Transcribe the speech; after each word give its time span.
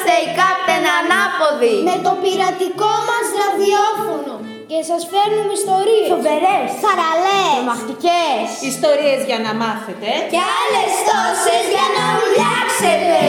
είμαστε 0.00 0.20
οι 0.24 0.28
Κάπτεν 0.40 0.84
Ανάποδοι. 0.98 1.76
Με 1.90 1.96
το 2.06 2.12
πειρατικό 2.22 2.92
μας 3.08 3.26
ραδιόφωνο. 3.40 4.34
Και 4.70 4.80
σας 4.90 5.02
φέρνουμε 5.10 5.52
ιστορίες. 5.60 6.08
Φοβερές, 6.14 6.68
χαραλέ 6.84 7.42
τρομακτικές. 7.56 8.44
Ιστορίες 8.72 9.20
για 9.28 9.38
να 9.46 9.52
μάθετε. 9.62 10.10
Και 10.32 10.40
άλλες 10.60 10.92
τόσες 11.08 11.64
για 11.74 11.86
να 11.96 12.04
ουλιάξετε. 12.20 13.20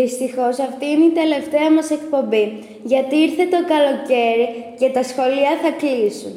Δυστυχώς 0.00 0.58
αυτή 0.68 0.86
είναι 0.92 1.04
η 1.12 1.18
τελευταία 1.22 1.70
μας 1.76 1.90
εκπομπή, 1.90 2.44
γιατί 2.92 3.16
ήρθε 3.16 3.44
το 3.54 3.60
καλοκαίρι 3.72 4.46
και 4.78 4.88
τα 4.96 5.02
σχολεία 5.10 5.52
θα 5.62 5.70
κλείσουν. 5.82 6.34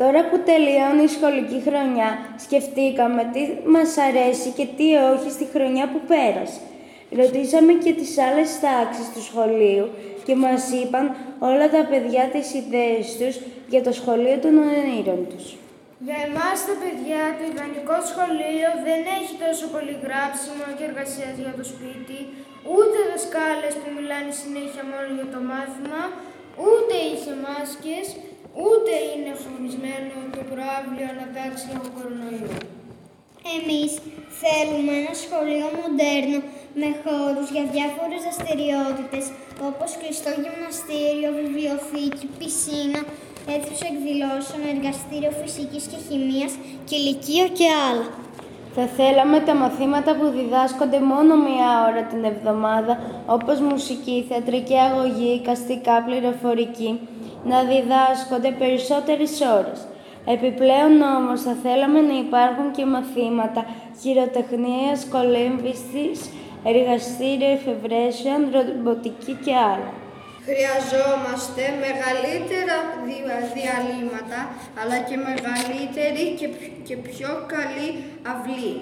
Τώρα 0.00 0.20
που 0.28 0.36
τελειώνει 0.48 1.04
η 1.08 1.14
σχολική 1.16 1.60
χρονιά, 1.68 2.10
σκεφτήκαμε 2.44 3.22
τι 3.32 3.42
μας 3.74 3.90
αρέσει 4.08 4.48
και 4.56 4.66
τι 4.76 4.86
όχι 5.12 5.30
στη 5.36 5.46
χρονιά 5.54 5.84
που 5.92 6.00
πέρασε. 6.12 6.60
Ρωτήσαμε 7.20 7.72
και 7.84 7.92
τις 8.00 8.12
άλλες 8.26 8.50
τάξεις 8.64 9.06
του 9.14 9.22
σχολείου 9.28 9.86
και 10.26 10.34
μας 10.44 10.62
είπαν 10.78 11.04
όλα 11.38 11.66
τα 11.76 11.82
παιδιά 11.90 12.24
τις 12.32 12.48
ιδέες 12.60 13.06
τους 13.18 13.34
για 13.72 13.82
το 13.86 13.92
σχολείο 14.00 14.36
των 14.44 14.52
ονείρων 14.64 15.20
τους. 15.30 15.46
Για 16.06 16.18
εμάς 16.28 16.58
τα 16.68 16.74
παιδιά, 16.82 17.22
το 17.36 17.42
ιδανικό 17.52 17.96
σχολείο 18.10 18.68
δεν 18.86 19.00
έχει 19.18 19.29
τόσο 19.60 19.76
πολύ 19.76 19.96
γράψιμο 20.06 20.64
και 20.76 20.84
εργασίας 20.90 21.34
για 21.44 21.54
το 21.58 21.64
σπίτι, 21.72 22.18
ούτε 22.76 22.98
δασκάλες 23.10 23.74
που 23.80 23.88
μιλάνε 23.96 24.32
συνέχεια 24.42 24.82
μόνο 24.90 25.10
για 25.18 25.28
το 25.34 25.40
μάθημα, 25.50 26.02
ούτε 26.68 26.94
είχε 27.10 27.32
μάσκες, 27.46 28.06
ούτε 28.66 28.92
είναι 29.10 29.32
φοβισμένο 29.42 30.14
το 30.36 30.42
προάβλιο 30.50 31.06
ανατάξει 31.14 31.66
από 31.76 31.86
κορονοϊό. 31.96 32.50
Εμείς 33.56 33.90
θέλουμε 34.42 34.92
ένα 35.02 35.14
σχολείο 35.24 35.66
μοντέρνο 35.78 36.38
με 36.80 36.88
χώρους 37.02 37.46
για 37.54 37.64
διάφορες 37.74 38.20
δραστηριότητες 38.26 39.24
όπως 39.68 39.90
κλειστό 40.00 40.30
γυμναστήριο, 40.42 41.28
βιβλιοθήκη, 41.38 42.26
πισίνα, 42.38 43.00
αίθουσα 43.50 43.86
εκδηλώσεων, 43.92 44.62
εργαστήριο 44.74 45.32
φυσικής 45.40 45.84
και 45.90 45.98
χημείας, 46.06 46.52
κηλικείο 46.90 47.46
και 47.58 47.68
άλλα. 47.88 48.08
Θα 48.82 48.86
θέλαμε 48.86 49.40
τα 49.40 49.54
μαθήματα 49.54 50.14
που 50.16 50.26
διδάσκονται 50.26 51.00
μόνο 51.00 51.36
μία 51.36 51.68
ώρα 51.88 52.02
την 52.02 52.24
εβδομάδα, 52.24 52.98
όπως 53.26 53.60
μουσική, 53.60 54.24
θεατρική 54.28 54.74
αγωγή, 54.74 55.40
καστικά, 55.40 56.02
πληροφορική, 56.02 57.00
να 57.44 57.58
διδάσκονται 57.62 58.50
περισσότερες 58.62 59.40
ώρες. 59.58 59.78
Επιπλέον 60.34 61.02
όμως 61.18 61.40
θα 61.42 61.54
θέλαμε 61.62 62.00
να 62.00 62.14
υπάρχουν 62.18 62.70
και 62.76 62.84
μαθήματα 62.84 63.64
χειροτεχνίας, 64.00 64.98
κολέμβησης, 65.14 66.18
εργαστήριο 66.64 67.50
εφευρέσεων, 67.58 68.40
ρομποτική 68.54 69.32
και 69.44 69.54
άλλα. 69.54 69.90
Χρειαζόμαστε 70.46 71.62
μεγαλύτερα 71.86 72.76
δια- 73.06 73.44
διαλύματα, 73.56 74.40
αλλά 74.80 74.98
και 75.08 75.16
μεγαλύτερη 75.28 76.24
και, 76.38 76.48
π- 76.56 76.72
και 76.88 76.96
πιο 77.08 77.30
καλή 77.54 77.88
αυλή. 78.32 78.74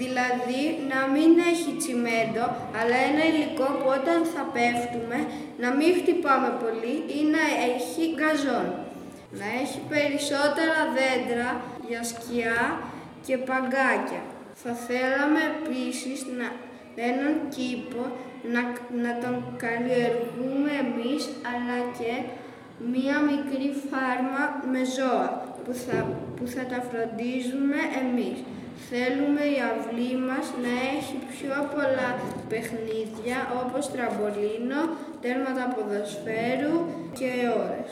Δηλαδή 0.00 0.62
να 0.92 1.00
μην 1.14 1.30
έχει 1.52 1.70
τσιμέντο, 1.80 2.44
αλλά 2.78 2.96
ένα 3.10 3.22
υλικό 3.30 3.66
που 3.78 3.88
όταν 3.98 4.18
θα 4.34 4.42
πέφτουμε 4.56 5.18
να 5.62 5.68
μην 5.78 5.90
χτυπάμε 6.00 6.50
πολύ 6.64 6.94
ή 7.18 7.20
να 7.36 7.44
έχει 7.70 8.02
γκαζόν. 8.16 8.68
Να 9.40 9.46
έχει 9.62 9.78
περισσότερα 9.94 10.78
δέντρα 10.98 11.48
για 11.88 12.02
σκιά 12.12 12.60
και 13.26 13.34
παγκάκια. 13.48 14.22
Θα 14.62 14.72
θέλαμε 14.86 15.40
επίσης 15.58 16.18
να 16.38 16.48
έναν 17.10 17.32
κήπο 17.54 18.02
να, 18.52 18.62
να 19.04 19.12
τον 19.22 19.36
καλλιεργούμε 19.64 20.72
εμείς 20.84 21.22
αλλά 21.50 21.78
και 21.98 22.12
μία 22.92 23.16
μικρή 23.30 23.68
φάρμα 23.90 24.42
με 24.72 24.80
ζώα 24.96 25.28
που 25.62 25.72
θα, 25.84 25.98
που 26.36 26.46
θα 26.54 26.62
τα 26.72 26.80
φροντίζουμε 26.88 27.80
εμείς. 28.02 28.38
Θέλουμε 28.90 29.42
η 29.56 29.58
αυλή 29.70 30.14
μας 30.28 30.46
να 30.64 30.72
έχει 30.96 31.16
πιο 31.32 31.54
πολλά 31.74 32.10
παιχνίδια 32.50 33.38
όπως 33.62 33.84
τραμπολίνο, 33.94 34.80
τέρματα 35.22 35.64
ποδοσφαίρου 35.74 36.74
και 37.18 37.30
ώρες. 37.64 37.90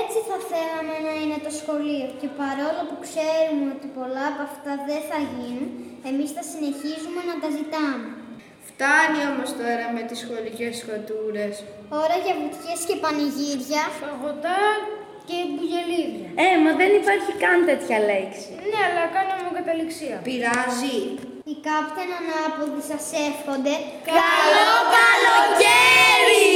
Έτσι 0.00 0.18
θα 0.28 0.38
θέλαμε 0.50 0.96
να 1.06 1.12
είναι 1.20 1.38
το 1.46 1.52
σχολείο 1.60 2.08
και 2.20 2.28
παρόλο 2.40 2.80
που 2.88 2.96
ξέρουμε 3.06 3.68
ότι 3.76 3.88
πολλά 3.98 4.24
από 4.32 4.42
αυτά 4.50 4.72
δεν 4.88 5.02
θα 5.10 5.18
γίνουν, 5.32 5.68
εμείς 6.10 6.30
θα 6.36 6.44
συνεχίζουμε 6.52 7.20
να 7.30 7.34
τα 7.42 7.48
ζητάμε. 7.58 8.08
Φτάνει 8.68 9.20
όμως 9.32 9.50
τώρα 9.60 9.86
με 9.96 10.02
τις 10.08 10.18
σχολικές 10.22 10.72
σκοτούρες. 10.82 11.54
Ώρα 12.02 12.16
για 12.24 12.34
βουτιές 12.40 12.80
και 12.88 12.96
πανηγύρια. 13.04 13.82
Φαγωτά 14.00 14.62
και 15.28 15.38
μπουγελίδια. 15.52 16.28
Ε, 16.44 16.48
μα 16.64 16.70
δεν 16.80 16.90
υπάρχει 17.00 17.32
καν 17.42 17.58
τέτοια 17.70 17.98
λέξη. 18.10 18.50
Ναι, 18.70 18.80
αλλά 18.88 19.04
κάναμε 19.16 19.48
καταληξία. 19.58 20.16
Πειράζει. 20.28 20.98
Οι 21.50 21.56
κάπτεν 21.68 22.10
ανάποδοι 22.18 22.82
σας 22.90 23.04
εύχονται 23.28 23.74
Καλό 24.20 24.70
καλοκαίρι! 24.96 26.48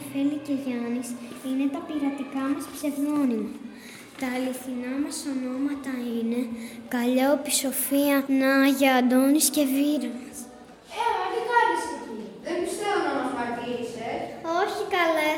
Εφέλη 0.00 0.38
και 0.46 0.54
Γιάννης 0.64 1.08
είναι 1.46 1.66
τα 1.74 1.80
πειρατικά 1.86 2.42
μας 2.52 2.64
ψευδόνυμα. 2.74 3.50
Τα 4.20 4.28
αληθινά 4.36 4.92
μας 5.02 5.18
ονόματα 5.32 5.92
είναι 6.12 6.40
Καλλιόπη, 6.94 7.52
Σοφία, 7.62 8.16
Νάγια, 8.40 8.92
Αντώνης 9.00 9.46
και 9.54 9.64
Βίρας. 9.74 10.36
Ε, 11.00 11.04
μα 11.18 11.24
τι 11.32 11.40
κάνεις 11.50 11.84
εκεί; 11.94 12.18
Δεν 12.46 12.56
πιστεύω 12.64 12.98
να 13.06 13.12
μας 13.18 13.30
Ε. 14.08 14.14
Όχι 14.60 14.82
καλέ. 14.96 15.32